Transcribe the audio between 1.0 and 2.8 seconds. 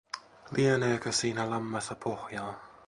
siinä lammessa pohjaa?